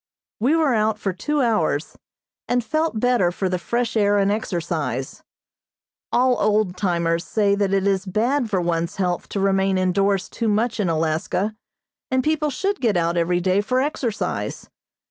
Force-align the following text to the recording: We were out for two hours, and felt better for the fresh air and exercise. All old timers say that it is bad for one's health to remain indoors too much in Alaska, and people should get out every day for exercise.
We 0.39 0.55
were 0.55 0.73
out 0.73 0.97
for 0.97 1.13
two 1.13 1.43
hours, 1.43 1.95
and 2.47 2.63
felt 2.63 2.99
better 2.99 3.31
for 3.31 3.47
the 3.47 3.59
fresh 3.59 3.95
air 3.95 4.17
and 4.17 4.31
exercise. 4.31 5.21
All 6.11 6.39
old 6.39 6.75
timers 6.75 7.23
say 7.23 7.53
that 7.53 7.71
it 7.71 7.85
is 7.85 8.07
bad 8.07 8.49
for 8.49 8.59
one's 8.59 8.95
health 8.95 9.29
to 9.29 9.39
remain 9.39 9.77
indoors 9.77 10.27
too 10.27 10.47
much 10.47 10.79
in 10.79 10.89
Alaska, 10.89 11.55
and 12.09 12.23
people 12.23 12.49
should 12.49 12.81
get 12.81 12.97
out 12.97 13.15
every 13.15 13.41
day 13.41 13.61
for 13.61 13.79
exercise. 13.79 14.71